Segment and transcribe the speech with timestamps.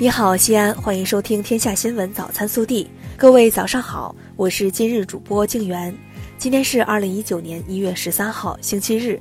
[0.00, 2.84] 你好，西安，欢迎收听《天下新闻早餐速递》。
[3.16, 5.92] 各位早上好，我是今日主播静媛。
[6.38, 9.20] 今天是二零一九年一月十三号，星期日。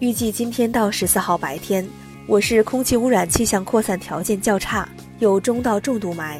[0.00, 1.88] 预计今天到十四号白天，
[2.26, 4.86] 我市空气污染气象扩散条件较差，
[5.18, 6.36] 有中到重度霾。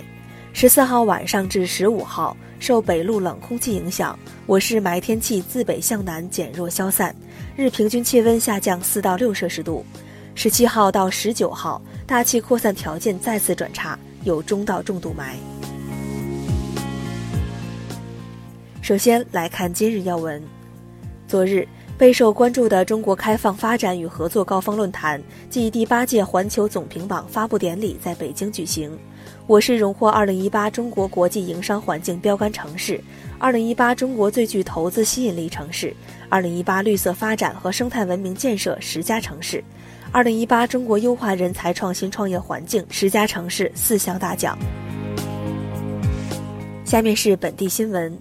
[0.52, 7.16] 十四号晚上至十五号，受北陆冷空气影响，我市霾天气自北向南减弱消散，
[7.56, 9.82] 日平均气温下降四到六摄氏度。
[10.38, 15.34] 十七号到十九号，大气扩散条件再次转差，有中到重度霾。
[18.80, 20.40] 首先来看今日要闻。
[21.26, 21.66] 昨日
[21.98, 25.20] 备受关注的中国开放发展与合作高峰论坛
[25.50, 28.96] 暨第八届环球总评榜发布典礼在北京举行。
[29.48, 33.02] 我市荣获二零一八中国国际营商环境标杆城市、
[33.40, 35.92] 二零一八中国最具投资吸引力城市、
[36.28, 39.64] 二零一八绿色发展和生态文明建设十佳城市。
[40.10, 44.58] 二零一八中国优化人才创新创业环境十佳城市四项大奖。
[46.84, 48.16] 下面是本地新闻。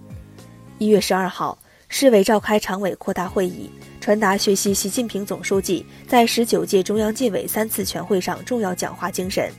[0.76, 9.50] 一月十二号，市委召开常委扩大会议，传达学习习近平总书记在十九届中央纪委三次全会上重要讲话精神，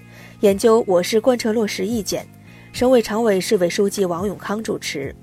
[0.42, 2.26] 研究我市贯彻落实意见。
[2.72, 5.14] 省委常委、市委书记王永康主持。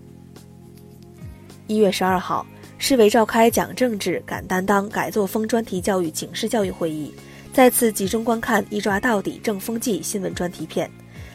[1.68, 2.44] 一月十二号。
[2.78, 7.12] 市委召开讲政治、敢担当、改作风专题教育警示教育会议，
[7.52, 10.88] 再次集中观看“一抓到底、正风纪”新闻专题片，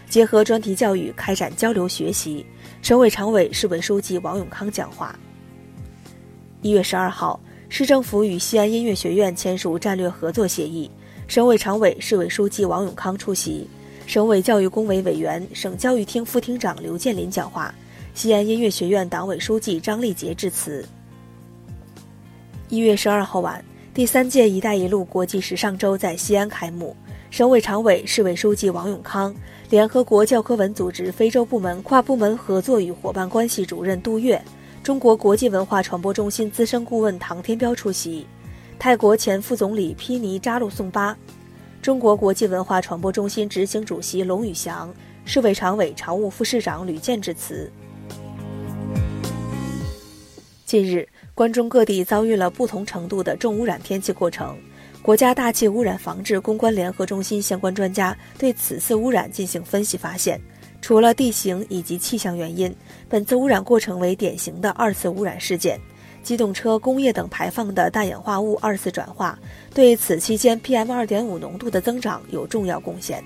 [0.07, 2.45] 结合专题教育开展交流学习。
[2.83, 5.17] 省委常委、市委书记王永康讲话。
[6.61, 7.39] 一月十二号，
[7.69, 10.89] 市政府与西安音乐学院签署战略合作协议，
[11.27, 13.67] 省委常委、市委书记王永康出席，
[14.05, 17.73] 省委教育工委委员、省教育厅副厅长刘建林讲话，
[18.13, 20.85] 西安音乐学院党委书记张立杰致辞。
[22.71, 23.61] 一月十二号晚，
[23.93, 26.95] 第三届“一带一路”国际时尚周在西安开幕。
[27.29, 29.35] 省委常委、市委书记王永康，
[29.69, 34.41] 联合国教科文组织非洲部门跨部门合作与伙伴关系主任杜月，
[34.81, 38.25] 中国国际文化传播中心资深顾问唐天彪出席。
[38.79, 41.17] 泰国前副总理披尼扎路颂巴，
[41.81, 44.93] 中国国际文化传播中心执行主席龙宇翔，
[45.25, 47.69] 市委常委、常务副市长吕健致辞。
[50.65, 51.05] 近日。
[51.33, 54.57] 关中各地遭遇了不同程度的重污染天气过程，
[55.01, 60.39] 国家大气污染防治攻关联合中心相关专家对此次污染进行分析，发现，
[60.81, 62.73] 除了地形以及气象原因，
[63.07, 65.79] 本次污染过程为典型的二次污染事件，
[66.21, 69.39] 机动车、工业等排放的氮氧化物二次转化，
[69.73, 73.23] 对此期间 PM 二点五浓度的增长有重要贡献。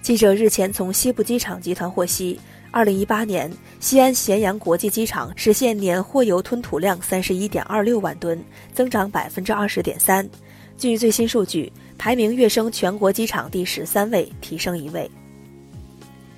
[0.00, 2.40] 记者日前从西部机场集团获悉。
[2.70, 8.38] 二零一八年，西安咸阳国际机场实现年货油吞吐量三十一点二六万吨，
[8.74, 10.28] 增长百分之二十点三。
[10.76, 15.10] 据最新数据，排名跃升全国机场第十三位，提升一位。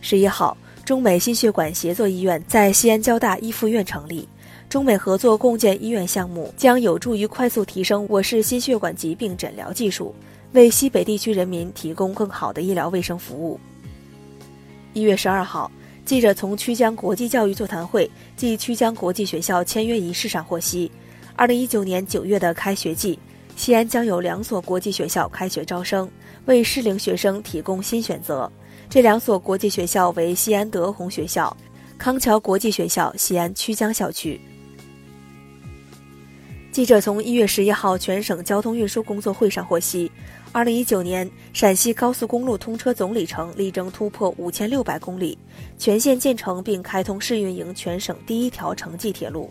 [0.00, 4.26] 十一号，中美心血管协作医院在西安交大一附院成立，
[4.68, 10.14] 中美合作共建医院项目将有助于快速提升我市心血管疾病诊疗技术，
[10.52, 13.58] 为西北地区人民提供更好的医疗卫生服务。
[14.92, 15.68] 一月十二号。
[16.10, 20.91] 记者从曲江国际教育座谈会暨曲江国际学校签约仪式上获悉，
[21.37, 23.16] 二零一九年九月的开学季，
[23.54, 26.10] 西安将有两所国际学校开学招生，
[26.47, 28.50] 为适龄学生提供新选择。
[28.88, 31.56] 这两所国际学校为西安德宏学校、
[31.97, 34.41] 康桥国际学校西安曲江校区。
[36.72, 40.10] 记者从一月十一号全省交通运输工作会上获悉。
[40.53, 45.36] 二零一九年，陕西高速公路通车总里程力争突破五千六百公里，
[45.76, 49.50] 全线建成并开通试运营全省第一条城际铁路。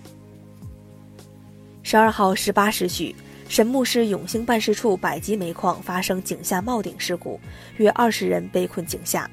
[1.84, 3.14] 十二号十八时许，
[3.50, 7.38] 神木市永兴办事处百吉煤矿发生井下冒顶事故，
[7.78, 9.30] 约二十人被困井下。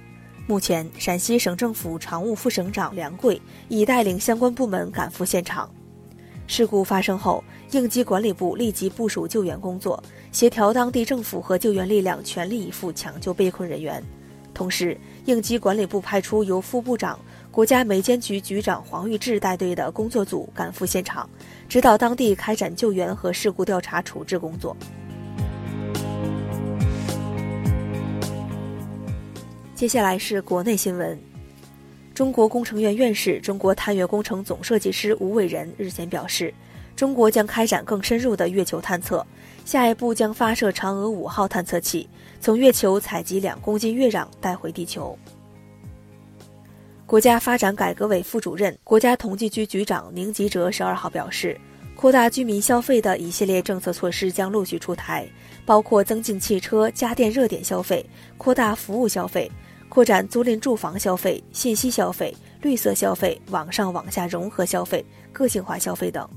[0.49, 5.71] 目前，陕西省政府常务副省长梁贵已带领相关部门赶赴现场。
[6.47, 14.03] 事故发生后，应急管理部立即部署救援工作，协调当地政府和救援力量，全力以赴抢救被困人员。
[14.55, 14.97] 同时，
[15.27, 17.19] 应急管理部派出由副部长、
[17.51, 21.29] 国家煤监局局长黄玉志带队的工作组赶赴现场，
[21.69, 24.75] 指导当地开展救援和事故调查处置工作。
[29.75, 31.36] 接下来是国内新闻。
[32.17, 36.51] 中国工程院院士、中国探月工程总设计师吴伟仁日前表示，
[36.97, 39.25] 中国将开展更深入的月球探测，
[39.67, 42.09] 下一步将发射嫦娥五号探测器，
[42.41, 45.15] 从月球采集两公斤月壤带回地球。
[47.05, 51.61] 国家发展改革委副主任、国家统计局局长宁吉喆十二号表示，
[51.95, 55.29] 扩大居民消费的一系列政策措施将陆续出台，
[55.67, 58.03] 包括增进汽车、家电热点消费，
[58.39, 59.53] 扩大服务消费，
[59.89, 66.29] 扩展租赁住房消费、信息消费、绿色消费、网上网下融合消费、个性化消费等。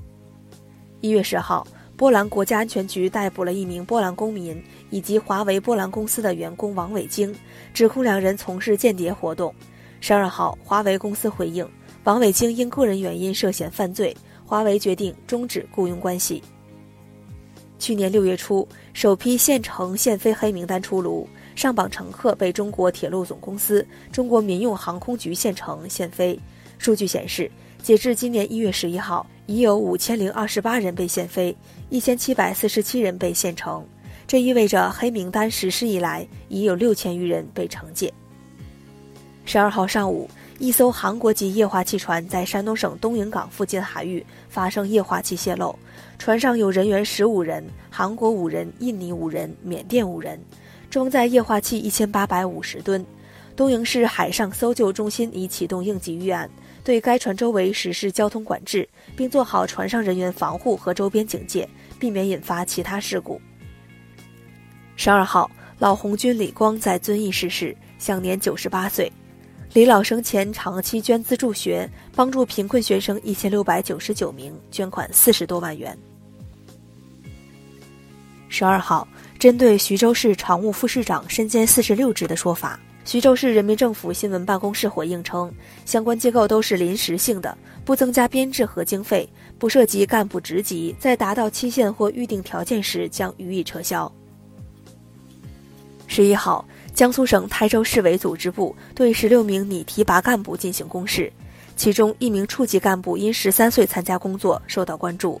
[1.00, 1.66] 一月十号，
[1.96, 7.34] 波兰国家安全局逮捕了一名波兰公民以及华为波兰公司的员工王伟京，
[7.74, 9.54] 指控两人从事间谍活动。
[10.00, 11.68] 十二号，华为公司回应，
[12.04, 14.16] 王伟京因个人原因涉嫌犯罪。
[14.46, 16.42] 华为决定终止雇佣关系。
[17.78, 26.38] 去年六月初，首批县城限飞黑名单出炉，上榜乘客被中国铁路总公司、中国民用航空局限乘限飞。
[26.78, 27.50] 数据显示，
[27.82, 31.56] 截至今年一月十一号，已有五千零二十八人被限飞，
[31.88, 33.84] 一千七百四十七人被限乘。
[34.26, 38.12] 这意味着黑名单实施以来，已有六千余人被惩戒。
[39.44, 40.28] 十二号上午。
[40.60, 45.74] 一艘韩国籍液化气船在山东省东营港附近海域发生液化气泄漏，
[46.18, 50.38] 船上有人员十五人，韩国五人，印尼五人，缅甸五人，
[50.90, 53.06] 装载液化气一千八百五十吨。
[53.54, 56.50] 东营市海上搜救中心已启动应急预案，
[56.82, 63.40] 对该船周围实施交通管制，并做好船上人员防护和周边警戒，避免引发其他事故。
[64.96, 65.48] 十二号，
[65.78, 69.12] 老红军李光在遵义逝世，享年九十八岁。
[69.74, 75.96] 李老生前长期捐资助学，帮助贫困学生一千六百九十九名，捐款四十多万元。
[78.48, 79.06] 十二号，
[79.40, 85.50] 针对徐州市常务副市长身兼四十六职的说法，徐州市人民政府新闻办公室回应称，
[85.86, 89.26] 相关机构都是临时性的，不增加编制和经费，
[89.58, 94.12] 不涉及干部职级，在达到期限或预定条件时将予以撤销。
[96.06, 96.62] 十一号。
[96.92, 101.32] 江苏省台州市委组织部对十六名拟提拔干部进行公示，
[101.76, 105.40] 其中一名处级干部因十三岁参加工作受到关注。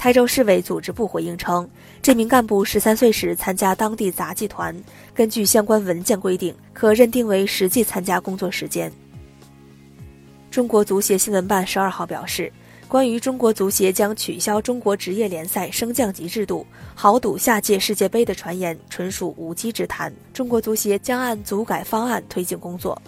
[0.00, 1.68] 台州市委组织部回应称，
[2.00, 4.74] 这名干部十三岁时参加当地杂技团，
[5.12, 8.90] 根据相关文件规定，可认定为实际参加工作时间。
[10.50, 12.50] 中国足协新闻办十二号表示。
[12.88, 20.12] 关于中国足协将取消中国职业联赛升降级制度、豪赌下届世界杯的传言，纯属无稽之谈。
[20.32, 23.00] 中国足协将按足改方案推进工作。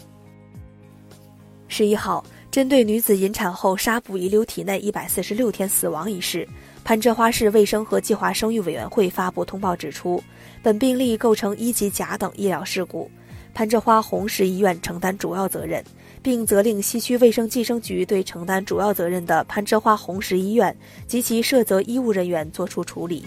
[1.66, 6.46] 十一号，针对女子引产后纱布遗留体内一百四十六天死亡一事，
[6.84, 10.22] 攀枝花市卫生和计划生育委员会发布通报指出，
[10.62, 13.10] 本病例构成一级甲等医疗事故，
[13.54, 15.84] 攀枝花红石医院承担主要责任。
[16.22, 20.72] 并责令西区卫生计生局对承担主要责任的攀枝花红石医院
[21.04, 23.24] 及其涉责医务人员作出处理。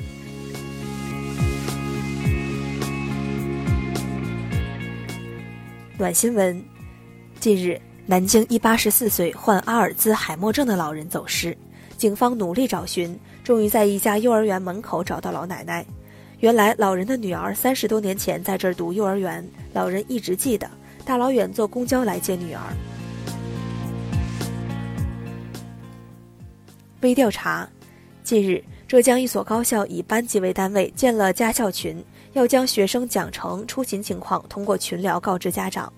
[5.98, 6.64] 暖新闻：
[7.42, 11.58] 近日，南京一八十四岁患阿尔兹海默症的老人走失，
[11.98, 15.86] 警方努力找寻，终于在一家幼儿园门口找到老奶奶。
[16.40, 20.70] 原来，老人的女儿三十多年前在这儿读幼儿园，老人一直记得。
[21.06, 22.62] 大老远坐公交来接女儿。
[27.02, 27.70] 微调查：
[28.24, 32.04] 近日，浙江一所高校以班级为单位建了家校群，
[32.34, 35.92] 要将学生奖惩、出勤情况通过群聊告知家长。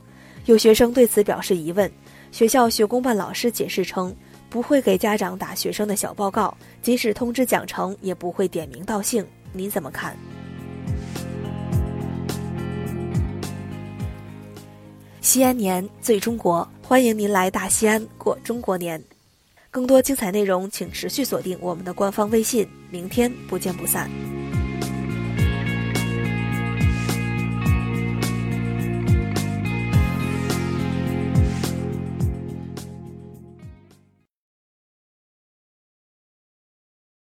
[0.45, 1.89] 有学生对此表示疑问，
[2.31, 4.13] 学校学工办老师解释称，
[4.49, 9.25] 不会给家长打学生的小报告，即使通知奖惩，也不会点名道姓。
[9.53, 10.15] 你怎么看？
[15.21, 19.03] 西安年最中国，欢迎您来大西安过中国年。
[19.69, 22.67] 更多精彩内容，请持续锁定我们的官方微信。
[22.89, 24.09] 明天不见不散。